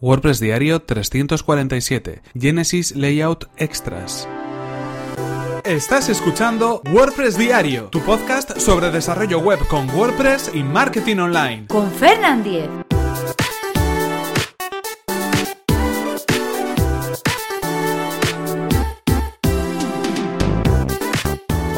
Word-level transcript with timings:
WordPress 0.00 0.38
Diario 0.38 0.80
347. 0.80 2.22
Genesis 2.38 2.94
Layout 2.94 3.46
Extras. 3.56 4.28
Estás 5.64 6.08
escuchando 6.08 6.82
WordPress 6.92 7.36
Diario, 7.36 7.88
tu 7.90 8.00
podcast 8.00 8.58
sobre 8.58 8.92
desarrollo 8.92 9.40
web 9.40 9.58
con 9.68 9.90
WordPress 9.90 10.52
y 10.54 10.62
marketing 10.62 11.16
online. 11.16 11.66
Con 11.66 11.90
Fernand 11.90 12.44
Diez. 12.44 12.70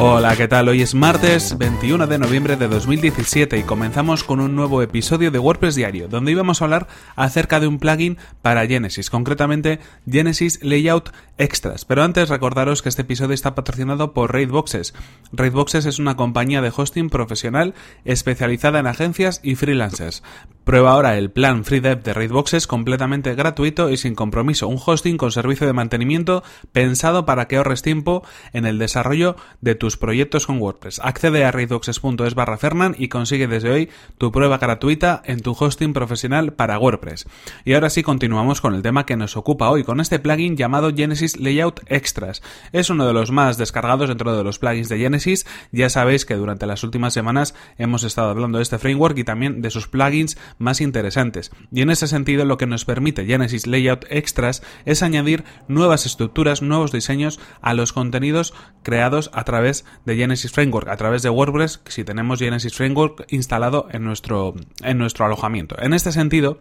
Hola, 0.00 0.36
¿qué 0.36 0.46
tal? 0.46 0.68
Hoy 0.68 0.80
es 0.80 0.94
martes 0.94 1.58
21 1.58 2.06
de 2.06 2.18
noviembre 2.18 2.54
de 2.54 2.68
2017 2.68 3.58
y 3.58 3.64
comenzamos 3.64 4.22
con 4.22 4.38
un 4.38 4.54
nuevo 4.54 4.80
episodio 4.80 5.32
de 5.32 5.40
WordPress 5.40 5.74
Diario, 5.74 6.06
donde 6.06 6.30
íbamos 6.30 6.62
a 6.62 6.66
hablar 6.66 6.86
acerca 7.16 7.58
de 7.58 7.66
un 7.66 7.80
plugin 7.80 8.16
para 8.40 8.64
Genesis, 8.64 9.10
concretamente 9.10 9.80
Genesis 10.08 10.62
Layout 10.62 11.10
Extras. 11.36 11.84
Pero 11.84 12.04
antes 12.04 12.28
recordaros 12.28 12.80
que 12.80 12.90
este 12.90 13.02
episodio 13.02 13.34
está 13.34 13.56
patrocinado 13.56 14.12
por 14.12 14.32
Raidboxes. 14.32 14.94
Raidboxes 15.32 15.84
es 15.84 15.98
una 15.98 16.14
compañía 16.14 16.62
de 16.62 16.72
hosting 16.74 17.10
profesional 17.10 17.74
especializada 18.04 18.78
en 18.78 18.86
agencias 18.86 19.40
y 19.42 19.56
freelancers. 19.56 20.22
Prueba 20.68 20.92
ahora 20.92 21.16
el 21.16 21.30
plan 21.30 21.64
FreeDev 21.64 22.02
de 22.02 22.12
Raidboxes 22.12 22.66
completamente 22.66 23.34
gratuito 23.34 23.88
y 23.88 23.96
sin 23.96 24.14
compromiso, 24.14 24.68
un 24.68 24.78
hosting 24.84 25.16
con 25.16 25.32
servicio 25.32 25.66
de 25.66 25.72
mantenimiento 25.72 26.44
pensado 26.72 27.24
para 27.24 27.48
que 27.48 27.56
ahorres 27.56 27.80
tiempo 27.80 28.22
en 28.52 28.66
el 28.66 28.78
desarrollo 28.78 29.34
de 29.62 29.76
tus 29.76 29.96
proyectos 29.96 30.46
con 30.46 30.58
WordPress. 30.60 31.00
Accede 31.02 31.46
a 31.46 31.52
raidboxes.es 31.52 32.34
barra 32.34 32.58
Fernan 32.58 32.94
y 32.98 33.08
consigue 33.08 33.46
desde 33.46 33.70
hoy 33.70 33.88
tu 34.18 34.30
prueba 34.30 34.58
gratuita 34.58 35.22
en 35.24 35.40
tu 35.40 35.56
hosting 35.58 35.94
profesional 35.94 36.52
para 36.52 36.78
WordPress. 36.78 37.26
Y 37.64 37.72
ahora 37.72 37.88
sí 37.88 38.02
continuamos 38.02 38.60
con 38.60 38.74
el 38.74 38.82
tema 38.82 39.06
que 39.06 39.16
nos 39.16 39.38
ocupa 39.38 39.70
hoy, 39.70 39.84
con 39.84 40.00
este 40.00 40.18
plugin 40.18 40.58
llamado 40.58 40.92
Genesis 40.94 41.38
Layout 41.38 41.80
Extras. 41.86 42.42
Es 42.72 42.90
uno 42.90 43.06
de 43.06 43.14
los 43.14 43.30
más 43.30 43.56
descargados 43.56 44.10
dentro 44.10 44.36
de 44.36 44.44
los 44.44 44.58
plugins 44.58 44.90
de 44.90 44.98
Genesis. 44.98 45.46
Ya 45.72 45.88
sabéis 45.88 46.26
que 46.26 46.34
durante 46.34 46.66
las 46.66 46.84
últimas 46.84 47.14
semanas 47.14 47.54
hemos 47.78 48.04
estado 48.04 48.28
hablando 48.28 48.58
de 48.58 48.64
este 48.64 48.78
framework 48.78 49.16
y 49.16 49.24
también 49.24 49.62
de 49.62 49.70
sus 49.70 49.88
plugins 49.88 50.36
más 50.58 50.80
interesantes. 50.80 51.50
Y 51.72 51.82
en 51.82 51.90
ese 51.90 52.06
sentido 52.06 52.44
lo 52.44 52.58
que 52.58 52.66
nos 52.66 52.84
permite 52.84 53.26
Genesis 53.26 53.66
Layout 53.66 54.04
Extras 54.10 54.62
es 54.84 55.02
añadir 55.02 55.44
nuevas 55.68 56.06
estructuras, 56.06 56.62
nuevos 56.62 56.92
diseños 56.92 57.40
a 57.60 57.74
los 57.74 57.92
contenidos 57.92 58.54
creados 58.82 59.30
a 59.32 59.44
través 59.44 59.84
de 60.04 60.16
Genesis 60.16 60.52
Framework, 60.52 60.88
a 60.88 60.96
través 60.96 61.22
de 61.22 61.30
WordPress, 61.30 61.80
si 61.86 62.04
tenemos 62.04 62.38
Genesis 62.38 62.74
Framework 62.74 63.26
instalado 63.28 63.88
en 63.90 64.04
nuestro, 64.04 64.54
en 64.82 64.98
nuestro 64.98 65.24
alojamiento. 65.26 65.76
En 65.80 65.94
este 65.94 66.12
sentido, 66.12 66.60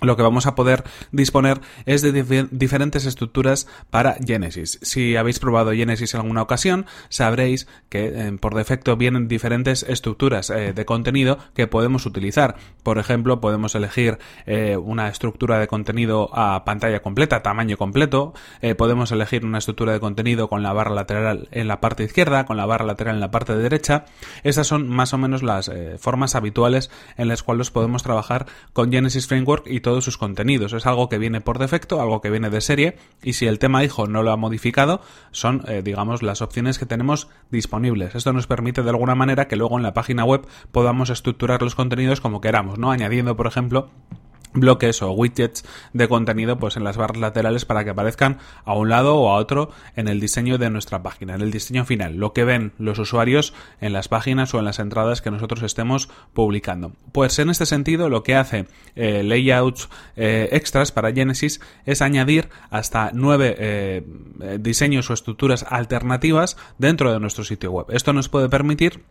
lo 0.00 0.16
que 0.16 0.22
vamos 0.22 0.46
a 0.46 0.54
poder 0.54 0.84
disponer 1.10 1.60
es 1.86 2.02
de 2.02 2.46
diferentes 2.50 3.06
estructuras 3.06 3.66
para 3.90 4.16
Genesis. 4.24 4.78
Si 4.82 5.16
habéis 5.16 5.38
probado 5.38 5.72
Genesis 5.72 6.14
en 6.14 6.20
alguna 6.20 6.42
ocasión, 6.42 6.86
sabréis 7.08 7.66
que 7.88 8.06
eh, 8.06 8.38
por 8.38 8.54
defecto 8.54 8.96
vienen 8.96 9.28
diferentes 9.28 9.82
estructuras 9.82 10.50
eh, 10.50 10.72
de 10.74 10.84
contenido 10.84 11.38
que 11.54 11.66
podemos 11.66 12.04
utilizar. 12.04 12.56
Por 12.82 12.98
ejemplo, 12.98 13.40
podemos 13.40 13.74
elegir 13.74 14.18
eh, 14.44 14.76
una 14.76 15.08
estructura 15.08 15.58
de 15.58 15.66
contenido 15.66 16.28
a 16.32 16.64
pantalla 16.64 17.00
completa, 17.00 17.42
tamaño 17.42 17.76
completo. 17.76 18.34
podemos 18.76 19.12
elegir 19.12 19.44
una 19.44 19.58
estructura 19.58 19.92
de 19.92 20.00
contenido 20.00 20.48
con 20.48 20.62
la 20.62 20.72
barra 20.72 20.94
lateral 20.94 21.48
en 21.52 21.68
la 21.68 21.80
parte 21.80 22.04
izquierda, 22.04 22.44
con 22.44 22.56
la 22.56 22.66
barra 22.66 22.84
lateral 22.84 23.14
en 23.14 23.20
la 23.20 23.30
parte 23.30 23.56
derecha. 23.56 24.04
Estas 24.42 24.66
son 24.66 24.88
más 24.88 25.14
o 25.14 25.18
menos 25.18 25.42
las 25.42 25.70
formas 25.98 26.34
habituales 26.34 26.90
en 27.16 27.28
las 27.28 27.42
cuales 27.42 27.70
podemos 27.70 28.02
trabajar 28.02 28.46
con 28.72 28.92
Genesis 28.92 29.26
Framework 29.26 29.66
y 29.66 29.80
todos 29.86 30.04
sus 30.04 30.18
contenidos. 30.18 30.72
Es 30.72 30.84
algo 30.84 31.08
que 31.08 31.16
viene 31.16 31.40
por 31.40 31.60
defecto, 31.60 32.00
algo 32.02 32.20
que 32.20 32.28
viene 32.28 32.50
de 32.50 32.60
serie, 32.60 32.96
y 33.22 33.34
si 33.34 33.46
el 33.46 33.60
tema 33.60 33.84
hijo 33.84 34.08
no 34.08 34.24
lo 34.24 34.32
ha 34.32 34.36
modificado, 34.36 35.00
son, 35.30 35.62
eh, 35.68 35.80
digamos, 35.80 36.24
las 36.24 36.42
opciones 36.42 36.80
que 36.80 36.86
tenemos 36.86 37.28
disponibles. 37.52 38.16
Esto 38.16 38.32
nos 38.32 38.48
permite 38.48 38.82
de 38.82 38.90
alguna 38.90 39.14
manera 39.14 39.46
que 39.46 39.54
luego 39.54 39.76
en 39.76 39.84
la 39.84 39.94
página 39.94 40.24
web 40.24 40.44
podamos 40.72 41.08
estructurar 41.08 41.62
los 41.62 41.76
contenidos 41.76 42.20
como 42.20 42.40
queramos, 42.40 42.80
¿no? 42.80 42.90
Añadiendo, 42.90 43.36
por 43.36 43.46
ejemplo, 43.46 43.90
bloques 44.56 45.02
o 45.02 45.12
widgets 45.12 45.64
de 45.92 46.08
contenido 46.08 46.58
pues 46.58 46.76
en 46.76 46.84
las 46.84 46.96
barras 46.96 47.18
laterales 47.18 47.64
para 47.64 47.84
que 47.84 47.90
aparezcan 47.90 48.38
a 48.64 48.74
un 48.74 48.88
lado 48.88 49.16
o 49.16 49.30
a 49.30 49.36
otro 49.36 49.70
en 49.94 50.08
el 50.08 50.20
diseño 50.20 50.58
de 50.58 50.70
nuestra 50.70 51.02
página, 51.02 51.34
en 51.34 51.42
el 51.42 51.50
diseño 51.50 51.84
final, 51.84 52.16
lo 52.16 52.32
que 52.32 52.44
ven 52.44 52.72
los 52.78 52.98
usuarios 52.98 53.54
en 53.80 53.92
las 53.92 54.08
páginas 54.08 54.54
o 54.54 54.58
en 54.58 54.64
las 54.64 54.78
entradas 54.78 55.22
que 55.22 55.30
nosotros 55.30 55.62
estemos 55.62 56.08
publicando. 56.32 56.92
Pues 57.12 57.38
en 57.38 57.50
este 57.50 57.66
sentido 57.66 58.08
lo 58.08 58.22
que 58.22 58.34
hace 58.34 58.66
eh, 58.94 59.22
layouts 59.22 59.88
eh, 60.16 60.48
extras 60.52 60.92
para 60.92 61.12
Genesis 61.12 61.60
es 61.84 62.02
añadir 62.02 62.48
hasta 62.70 63.10
nueve 63.12 63.54
eh, 63.58 64.02
diseños 64.60 65.10
o 65.10 65.14
estructuras 65.14 65.64
alternativas 65.68 66.56
dentro 66.78 67.12
de 67.12 67.20
nuestro 67.20 67.44
sitio 67.44 67.72
web. 67.72 67.86
Esto 67.90 68.12
nos 68.12 68.28
puede 68.28 68.48
permitir 68.48 69.02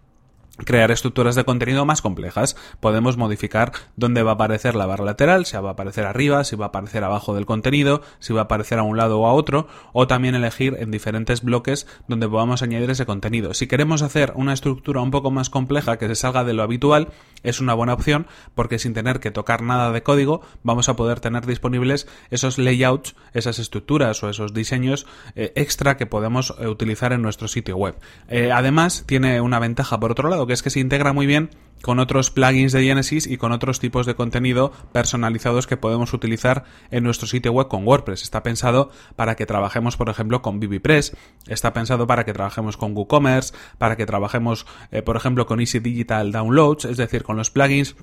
crear 0.63 0.91
estructuras 0.91 1.35
de 1.35 1.43
contenido 1.43 1.85
más 1.85 2.01
complejas. 2.01 2.55
Podemos 2.79 3.17
modificar 3.17 3.73
dónde 3.95 4.23
va 4.23 4.31
a 4.31 4.33
aparecer 4.35 4.75
la 4.75 4.85
barra 4.85 5.05
lateral, 5.05 5.45
si 5.45 5.57
va 5.57 5.69
a 5.69 5.73
aparecer 5.73 6.05
arriba, 6.05 6.43
si 6.43 6.55
va 6.55 6.65
a 6.65 6.67
aparecer 6.69 7.03
abajo 7.03 7.35
del 7.35 7.45
contenido, 7.45 8.01
si 8.19 8.33
va 8.33 8.41
a 8.41 8.43
aparecer 8.45 8.79
a 8.79 8.83
un 8.83 8.97
lado 8.97 9.19
o 9.19 9.27
a 9.27 9.33
otro, 9.33 9.67
o 9.93 10.07
también 10.07 10.35
elegir 10.35 10.77
en 10.79 10.91
diferentes 10.91 11.41
bloques 11.41 11.87
donde 12.07 12.29
podamos 12.29 12.61
añadir 12.61 12.89
ese 12.89 13.05
contenido. 13.05 13.53
Si 13.53 13.67
queremos 13.67 14.01
hacer 14.01 14.33
una 14.35 14.53
estructura 14.53 15.01
un 15.01 15.11
poco 15.11 15.31
más 15.31 15.49
compleja 15.49 15.97
que 15.97 16.07
se 16.07 16.15
salga 16.15 16.43
de 16.43 16.53
lo 16.53 16.63
habitual, 16.63 17.09
es 17.43 17.59
una 17.59 17.73
buena 17.73 17.93
opción 17.93 18.27
porque 18.53 18.79
sin 18.79 18.93
tener 18.93 19.19
que 19.19 19.31
tocar 19.31 19.61
nada 19.61 19.91
de 19.91 20.03
código 20.03 20.41
vamos 20.63 20.89
a 20.89 20.95
poder 20.95 21.19
tener 21.19 21.45
disponibles 21.45 22.07
esos 22.29 22.57
layouts, 22.57 23.15
esas 23.33 23.59
estructuras 23.59 24.23
o 24.23 24.29
esos 24.29 24.53
diseños 24.53 25.05
eh, 25.35 25.51
extra 25.55 25.97
que 25.97 26.05
podemos 26.05 26.53
eh, 26.59 26.67
utilizar 26.67 27.13
en 27.13 27.21
nuestro 27.21 27.47
sitio 27.47 27.77
web. 27.77 27.95
Eh, 28.27 28.51
además, 28.51 29.03
tiene 29.05 29.41
una 29.41 29.59
ventaja 29.59 29.99
por 29.99 30.11
otro 30.11 30.29
lado, 30.29 30.44
que 30.47 30.53
es 30.53 30.63
que 30.63 30.69
se 30.69 30.79
integra 30.79 31.13
muy 31.13 31.25
bien 31.25 31.49
con 31.81 31.99
otros 31.99 32.31
plugins 32.31 32.71
de 32.71 32.83
Genesis 32.83 33.27
y 33.27 33.37
con 33.37 33.51
otros 33.51 33.79
tipos 33.79 34.05
de 34.05 34.15
contenido 34.15 34.71
personalizados 34.91 35.67
que 35.67 35.77
podemos 35.77 36.13
utilizar 36.13 36.63
en 36.89 37.03
nuestro 37.03 37.27
sitio 37.27 37.51
web 37.51 37.67
con 37.67 37.85
WordPress. 37.85 38.23
Está 38.23 38.41
pensado 38.41 38.89
para 39.15 39.35
que 39.35 39.45
trabajemos, 39.45 39.95
por 39.95 40.09
ejemplo, 40.09 40.41
con 40.41 40.59
VBPress, 40.59 41.15
está 41.47 41.73
pensado 41.73 42.07
para 42.07 42.25
que 42.25 42.33
trabajemos 42.33 42.77
con 42.77 42.95
WooCommerce, 42.95 43.53
para 43.77 43.95
que 43.97 44.05
trabajemos, 44.05 44.65
eh, 44.91 45.01
por 45.01 45.15
ejemplo, 45.15 45.45
con 45.45 45.59
Easy 45.59 45.79
Digital 45.79 46.31
Downloads, 46.31 46.85
es 46.85 46.97
decir, 46.97 47.23
con 47.23 47.37
los 47.37 47.51
plugins 47.51 47.95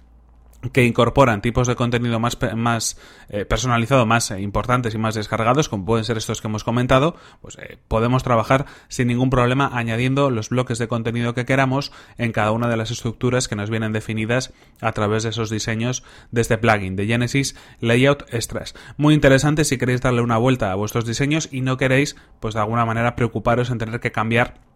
que 0.71 0.85
incorporan 0.85 1.43
tipos 1.43 1.67
de 1.67 1.75
contenido 1.75 2.21
más, 2.21 2.39
más 2.55 2.97
eh, 3.29 3.45
personalizado, 3.45 4.07
más 4.07 4.31
eh, 4.31 4.41
importantes 4.41 4.95
y 4.95 4.99
más 4.99 5.15
descargados, 5.15 5.69
como 5.69 5.85
pueden 5.85 6.05
ser 6.05 6.17
estos 6.17 6.41
que 6.41 6.49
hemos 6.49 6.65
comentado, 6.65 7.17
pues 7.41 7.59
eh, 7.59 7.79
podemos 7.89 8.23
trabajar 8.23 8.67
sin 8.89 9.09
ningún 9.09 9.31
problema 9.31 9.71
añadiendo 9.73 10.31
los 10.31 10.51
bloques 10.51 10.79
de 10.79 10.89
contenido 10.89 11.35
que 11.35 11.45
queramos 11.45 11.93
en 12.19 12.33
cada 12.33 12.53
una 12.53 12.69
de 12.69 12.77
las 12.77 12.91
estructuras 12.91 13.49
que 13.49 13.57
nos 13.57 13.71
vienen 13.71 13.93
definidas 13.93 14.53
a 14.81 14.93
través 14.93 15.25
de 15.25 15.31
esos 15.31 15.51
diseños 15.51 16.05
de 16.31 16.43
este 16.43 16.59
plugin 16.59 16.97
de 16.97 17.07
Genesis 17.07 17.57
Layout 17.81 18.25
Extras. 18.33 18.75
Muy 18.97 19.15
interesante 19.15 19.65
si 19.65 19.79
queréis 19.79 20.01
darle 20.01 20.21
una 20.21 20.39
vuelta 20.39 20.71
a 20.71 20.77
vuestros 20.77 21.05
diseños 21.05 21.49
y 21.51 21.63
no 21.63 21.77
queréis, 21.77 22.17
pues 22.41 22.55
de 22.55 22.61
alguna 22.61 22.85
manera 22.85 23.17
preocuparos 23.17 23.71
en 23.71 23.79
tener 23.79 24.01
que 24.01 24.13
cambiar 24.13 24.72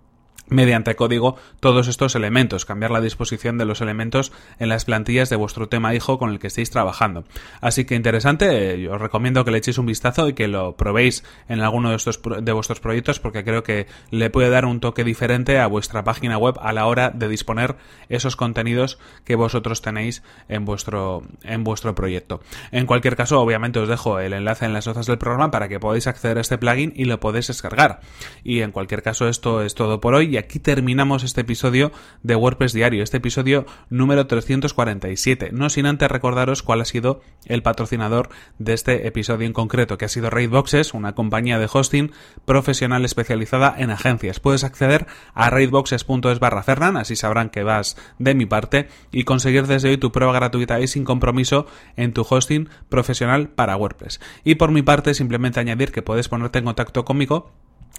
mediante 0.49 0.95
código 0.95 1.37
todos 1.61 1.89
estos 1.89 2.15
elementos, 2.15 2.65
cambiar 2.65 2.91
la 2.91 3.01
disposición 3.01 3.59
de 3.59 3.65
los 3.65 3.81
elementos 3.81 4.33
en 4.59 4.69
las 4.69 4.85
plantillas 4.85 5.31
de 5.31 5.37
vuestro 5.37 5.69
tema 5.69 5.95
hijo 5.95 6.19
con 6.19 6.31
el 6.31 6.39
que 6.39 6.47
estéis 6.47 6.71
trabajando. 6.71 7.25
Así 7.61 7.85
que 7.85 7.95
interesante, 7.95 8.75
eh, 8.75 8.89
os 8.89 9.01
recomiendo 9.01 9.45
que 9.45 9.51
le 9.51 9.59
echéis 9.59 9.79
un 9.79 9.87
vistazo 9.87 10.29
y 10.29 10.35
que 10.35 10.49
lo 10.49 10.77
probéis 10.77 11.25
en 11.49 11.61
alguno 11.61 11.91
de, 11.91 11.97
estos, 11.97 12.21
de 12.41 12.53
vuestros 12.53 12.81
proyectos 12.81 13.21
porque 13.21 13.45
creo 13.45 13.63
que 13.63 13.87
le 14.11 14.31
puede 14.31 14.51
dar 14.51 14.65
un 14.65 14.81
toque 14.81 15.05
diferente 15.05 15.59
a 15.59 15.67
vuestra 15.67 16.05
página 16.05 16.39
web 16.39 16.57
a 16.61 16.73
la 16.73 16.87
hora 16.87 17.11
de 17.11 17.29
disponer 17.29 17.77
esos 18.09 18.37
contenidos 18.37 18.99
que 19.25 19.35
vosotros 19.35 19.83
tenéis 19.83 20.23
en 20.49 20.65
vuestro, 20.65 21.23
en 21.43 21.65
vuestro 21.65 21.95
proyecto. 21.95 22.41
En 22.71 22.87
cualquier 22.87 23.17
caso, 23.17 23.41
obviamente 23.41 23.79
os 23.79 23.89
dejo 23.89 24.21
el 24.21 24.33
enlace 24.33 24.65
en 24.65 24.73
las 24.73 24.87
notas 24.87 25.07
del 25.07 25.19
programa 25.19 25.51
para 25.51 25.69
que 25.69 25.81
podáis 25.81 26.07
acceder 26.07 26.39
a 26.39 26.41
este 26.41 26.59
plugin 26.59 26.93
y 26.95 27.05
lo 27.05 27.21
podéis 27.21 27.49
descargar. 27.49 28.01
Y 28.45 28.61
en 28.61 28.73
cualquier 28.73 29.03
caso, 29.03 29.29
esto 29.29 29.63
es 29.63 29.75
todo 29.75 30.01
por 30.01 30.15
hoy 30.15 30.36
y 30.37 30.39
aquí 30.39 30.59
terminamos 30.59 31.25
este 31.25 31.41
episodio 31.41 31.93
de 32.23 32.37
WordPress 32.37 32.75
Diario, 32.75 33.03
este 33.03 33.17
episodio 33.17 33.65
número 33.89 34.27
347. 34.27 35.49
No 35.53 35.71
sin 35.71 35.87
antes 35.87 36.11
recordaros 36.11 36.63
cuál 36.63 36.83
ha 36.83 36.85
sido 36.85 37.23
el 37.47 37.63
patrocinador 37.63 38.29
de 38.59 38.75
este 38.75 39.07
episodio 39.07 39.47
en 39.47 39.55
concreto, 39.55 39.97
que 39.97 40.05
ha 40.05 40.09
sido 40.09 40.29
Raidboxes, 40.29 40.93
una 40.93 41.15
compañía 41.15 41.59
de 41.59 41.71
hosting 41.73 42.13
profesional 42.45 43.07
especializada 43.07 43.75
en 43.79 43.89
agencias. 43.89 44.39
Puedes 44.39 44.63
acceder 44.63 45.07
a 45.33 45.49
raidboxes.es 45.49 46.39
barra 46.39 46.63
Fernan, 46.63 46.99
así 46.99 47.17
sabrán 47.17 47.49
que 47.49 47.63
vas 47.63 47.97
de 48.19 48.35
mi 48.35 48.45
parte, 48.45 48.89
y 49.13 49.25
conseguir 49.25 49.67
desde 49.67 49.89
hoy 49.89 49.97
tu 49.97 50.13
prueba 50.13 50.35
gratuita 50.35 50.81
y 50.81 50.87
sin 50.87 51.05
compromiso 51.05 51.67
en 51.97 52.13
tu 52.13 52.27
hosting 52.29 52.69
profesional 52.91 53.49
para 53.49 53.75
WordPress. 53.79 54.21
Y 54.45 54.57
por 54.57 54.71
mi 54.71 54.83
parte, 54.83 55.15
simplemente 55.15 55.61
añadir 55.61 55.93
que 55.93 56.03
puedes 56.03 56.29
ponerte 56.29 56.59
en 56.59 56.67
contacto 56.67 57.07
conmigo 57.07 57.55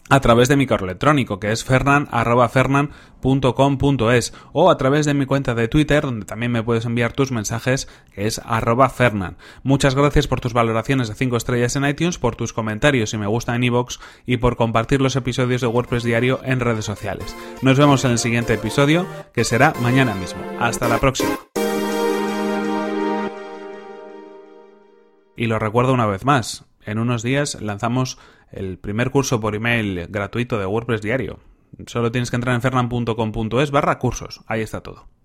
a 0.10 0.20
través 0.20 0.48
de 0.48 0.56
mi 0.56 0.68
correo 0.68 0.86
electrónico, 0.86 1.40
que 1.40 1.52
es 1.52 1.64
fernan.fernan.com.es 1.64 4.34
o 4.54 4.72
a 4.72 4.78
través 4.78 5.06
de 5.06 5.14
mi 5.14 5.26
cuenta 5.26 5.54
de 5.56 5.68
Twitter, 5.68 6.04
donde 6.04 6.26
también 6.26 6.52
me 6.52 6.64
puedes 6.64 6.86
enviar 6.86 7.14
tus 7.14 7.32
mensajes, 7.32 7.88
que 8.14 8.28
es 8.28 8.42
fernan. 8.94 9.38
Muchas 9.64 9.96
gracias 9.96 10.28
por 10.28 10.42
tus 10.42 10.54
valoraciones 10.54 11.08
de 11.08 11.16
5 11.16 11.38
estrellas 11.38 11.76
en 11.76 11.86
iTunes, 11.86 12.18
por 12.18 12.36
tus 12.36 12.54
comentarios 12.54 13.14
y 13.14 13.18
me 13.18 13.28
gusta 13.28 13.56
en 13.56 13.64
iVoox 13.64 14.00
y 14.26 14.38
por 14.38 14.56
compartir 14.56 15.02
los 15.02 15.16
episodios 15.16 15.62
de 15.62 15.68
WordPress 15.68 16.04
Diario 16.04 16.40
en 16.44 16.60
redes 16.60 16.86
sociales. 16.86 17.36
Nos 17.62 17.78
vemos 17.78 18.06
en 18.06 18.12
el 18.12 18.20
siguiente 18.20 18.54
episodio, 18.54 19.06
que 19.34 19.44
será 19.44 19.74
mañana 19.82 20.16
mismo. 20.16 20.42
Hasta 20.60 20.88
la 20.88 21.00
próxima. 21.00 21.38
Y 25.36 25.46
lo 25.46 25.60
recuerdo 25.60 25.94
una 25.94 26.08
vez 26.08 26.26
más, 26.26 26.66
en 26.88 27.00
unos 27.00 27.22
días 27.22 27.62
lanzamos 27.62 28.18
el 28.52 28.80
primer 28.80 29.12
curso 29.12 29.40
por 29.40 29.56
email 29.56 30.08
gratuito 30.08 30.58
de 30.58 30.66
WordPress 30.66 31.02
diario. 31.02 31.40
Solo 31.86 32.12
tienes 32.12 32.32
que 32.32 32.38
entrar 32.38 32.56
en 32.56 32.62
fernan.com.es 32.62 33.72
barra 33.72 34.00
cursos. 34.00 34.42
Ahí 34.48 34.62
está 34.62 34.82
todo. 34.82 35.08